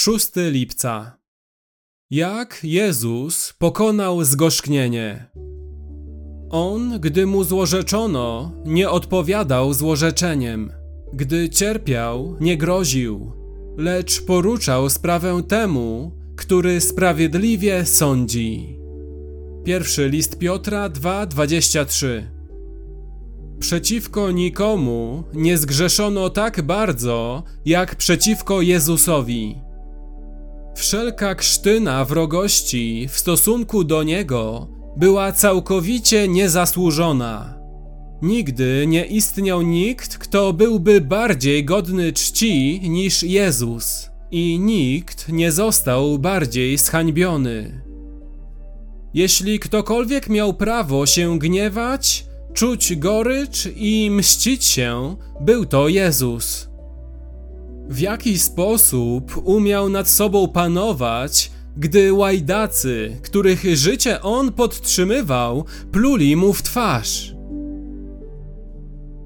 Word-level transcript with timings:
6 0.00 0.30
lipca. 0.50 1.18
Jak 2.10 2.60
Jezus 2.62 3.52
pokonał 3.58 4.24
zgorzknienie. 4.24 5.30
On, 6.50 7.00
gdy 7.00 7.26
mu 7.26 7.44
złorzeczono, 7.44 8.52
nie 8.64 8.90
odpowiadał 8.90 9.74
złorzeczeniem. 9.74 10.72
Gdy 11.12 11.48
cierpiał, 11.48 12.36
nie 12.40 12.56
groził, 12.56 13.32
lecz 13.76 14.22
poruczał 14.22 14.90
sprawę 14.90 15.42
temu, 15.48 16.12
który 16.36 16.80
sprawiedliwie 16.80 17.86
sądzi. 17.86 18.78
Pierwszy 19.64 20.08
list 20.08 20.38
Piotra 20.38 20.88
2:23 20.88 22.22
Przeciwko 23.58 24.30
nikomu 24.30 25.24
nie 25.34 25.58
zgrzeszono 25.58 26.30
tak 26.30 26.62
bardzo, 26.62 27.42
jak 27.64 27.96
przeciwko 27.96 28.60
Jezusowi. 28.62 29.69
Wszelka 30.90 31.34
krztyna 31.34 32.04
wrogości 32.04 33.08
w 33.08 33.18
stosunku 33.18 33.84
do 33.84 34.02
Niego 34.02 34.68
była 34.96 35.32
całkowicie 35.32 36.28
niezasłużona. 36.28 37.58
Nigdy 38.22 38.84
nie 38.88 39.06
istniał 39.06 39.62
nikt, 39.62 40.18
kto 40.18 40.52
byłby 40.52 41.00
bardziej 41.00 41.64
godny 41.64 42.12
czci 42.12 42.80
niż 42.80 43.22
Jezus, 43.22 44.10
i 44.30 44.58
nikt 44.58 45.28
nie 45.28 45.52
został 45.52 46.18
bardziej 46.18 46.78
zhańbiony. 46.78 47.82
Jeśli 49.14 49.58
ktokolwiek 49.58 50.28
miał 50.28 50.54
prawo 50.54 51.06
się 51.06 51.38
gniewać, 51.38 52.24
czuć 52.54 52.96
gorycz 52.96 53.68
i 53.76 54.10
mścić 54.10 54.64
się, 54.64 55.16
był 55.40 55.66
to 55.66 55.88
Jezus. 55.88 56.69
W 57.90 57.98
jaki 57.98 58.38
sposób 58.38 59.40
umiał 59.44 59.88
nad 59.88 60.08
sobą 60.08 60.48
panować, 60.48 61.50
gdy 61.76 62.12
łajdacy, 62.12 63.16
których 63.22 63.76
życie 63.76 64.22
on 64.22 64.52
podtrzymywał, 64.52 65.64
pluli 65.92 66.36
mu 66.36 66.52
w 66.52 66.62
twarz? 66.62 67.34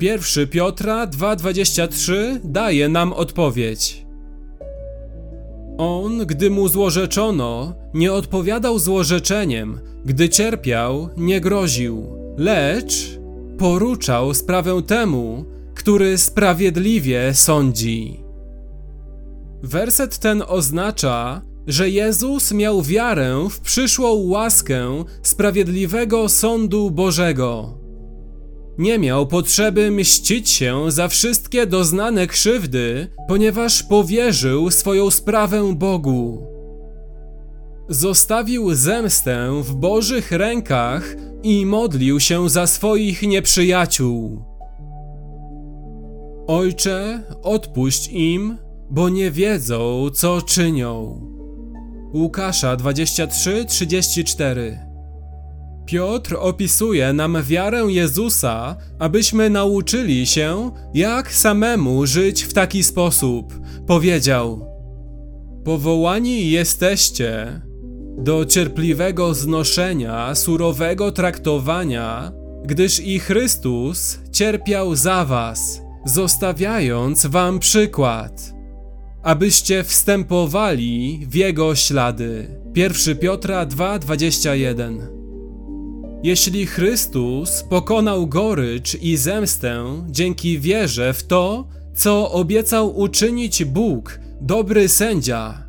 1 0.00 0.48
Piotra 0.48 1.06
2,23 1.06 2.14
daje 2.44 2.88
nam 2.88 3.12
odpowiedź. 3.12 4.06
On, 5.78 6.26
gdy 6.26 6.50
mu 6.50 6.68
złorzeczono, 6.68 7.74
nie 7.94 8.12
odpowiadał 8.12 8.78
złorzeczeniem, 8.78 9.80
gdy 10.04 10.28
cierpiał, 10.28 11.08
nie 11.16 11.40
groził, 11.40 12.06
lecz 12.36 13.18
poruczał 13.58 14.34
sprawę 14.34 14.82
temu, 14.82 15.44
który 15.74 16.18
sprawiedliwie 16.18 17.34
sądzi. 17.34 18.27
Werset 19.62 20.18
ten 20.18 20.42
oznacza, 20.46 21.42
że 21.66 21.90
Jezus 21.90 22.52
miał 22.52 22.82
wiarę 22.82 23.46
w 23.50 23.60
przyszłą 23.60 24.14
łaskę 24.14 25.04
sprawiedliwego 25.22 26.28
sądu 26.28 26.90
Bożego. 26.90 27.78
Nie 28.78 28.98
miał 28.98 29.26
potrzeby 29.26 29.90
mścić 29.90 30.50
się 30.50 30.90
za 30.90 31.08
wszystkie 31.08 31.66
doznane 31.66 32.26
krzywdy, 32.26 33.08
ponieważ 33.28 33.82
powierzył 33.82 34.70
swoją 34.70 35.10
sprawę 35.10 35.74
Bogu. 35.74 36.46
Zostawił 37.88 38.74
zemstę 38.74 39.62
w 39.62 39.74
Bożych 39.74 40.32
rękach 40.32 41.16
i 41.42 41.66
modlił 41.66 42.20
się 42.20 42.48
za 42.48 42.66
swoich 42.66 43.22
nieprzyjaciół. 43.22 44.44
Ojcze, 46.46 47.22
odpuść 47.42 48.08
im, 48.12 48.58
bo 48.90 49.08
nie 49.08 49.30
wiedzą, 49.30 50.06
co 50.12 50.42
czynią. 50.42 51.20
Łukasza 52.14 52.76
23:34 52.76 54.78
Piotr 55.86 56.36
opisuje 56.38 57.12
nam 57.12 57.42
wiarę 57.42 57.84
Jezusa, 57.88 58.76
abyśmy 58.98 59.50
nauczyli 59.50 60.26
się, 60.26 60.70
jak 60.94 61.32
samemu 61.32 62.06
żyć 62.06 62.42
w 62.42 62.52
taki 62.52 62.84
sposób. 62.84 63.54
Powiedział: 63.86 64.66
Powołani 65.64 66.50
jesteście 66.50 67.60
do 68.18 68.44
cierpliwego 68.44 69.34
znoszenia, 69.34 70.34
surowego 70.34 71.12
traktowania, 71.12 72.32
gdyż 72.64 73.00
i 73.00 73.18
Chrystus 73.18 74.18
cierpiał 74.32 74.94
za 74.94 75.24
was, 75.24 75.82
zostawiając 76.06 77.26
wam 77.26 77.58
przykład, 77.58 78.57
abyście 79.22 79.84
wstępowali 79.84 81.26
w 81.30 81.34
jego 81.34 81.74
ślady. 81.74 82.60
1 82.74 83.16
Piotra 83.16 83.66
2:21 83.66 85.18
jeśli 86.22 86.66
Chrystus 86.66 87.62
pokonał 87.62 88.26
gorycz 88.26 88.94
i 89.02 89.16
zemstę 89.16 89.84
dzięki 90.10 90.58
wierze 90.58 91.12
w 91.12 91.26
to, 91.26 91.68
co 91.94 92.30
obiecał 92.30 92.98
uczynić 92.98 93.64
Bóg, 93.64 94.20
dobry 94.40 94.88
sędzia, 94.88 95.68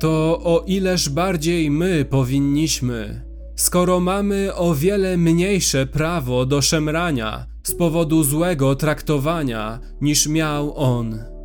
to 0.00 0.40
o 0.44 0.64
ileż 0.66 1.08
bardziej 1.08 1.70
my 1.70 2.04
powinniśmy, 2.04 3.22
skoro 3.56 4.00
mamy 4.00 4.54
o 4.54 4.74
wiele 4.74 5.16
mniejsze 5.16 5.86
prawo 5.86 6.46
do 6.46 6.62
szemrania 6.62 7.46
z 7.62 7.74
powodu 7.74 8.24
złego 8.24 8.74
traktowania 8.74 9.80
niż 10.00 10.26
miał 10.26 10.76
on. 10.76 11.35